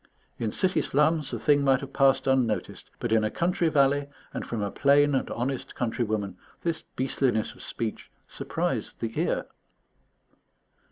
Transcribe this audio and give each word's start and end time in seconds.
In 0.39 0.51
city 0.51 0.81
slums, 0.81 1.29
the 1.29 1.37
thing 1.37 1.61
might 1.63 1.81
have 1.81 1.93
passed 1.93 2.25
unnoticed; 2.25 2.89
but 2.97 3.11
in 3.11 3.23
a 3.23 3.29
country 3.29 3.69
valley, 3.69 4.07
and 4.33 4.43
from 4.43 4.63
a 4.63 4.71
plain 4.71 5.13
and 5.13 5.29
honest 5.29 5.75
countrywoman, 5.75 6.37
this 6.63 6.81
beastliness 6.81 7.53
of 7.53 7.61
speech 7.61 8.11
surprised 8.27 8.99
the 8.99 9.21
ear. 9.21 9.45